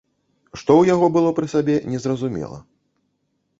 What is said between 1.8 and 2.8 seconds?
незразумела.